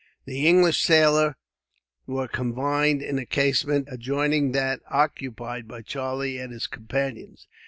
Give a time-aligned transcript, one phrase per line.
[0.25, 1.35] The English sailors
[2.07, 7.47] were confined in a casemate, adjoining that occupied by Charlie and his companions.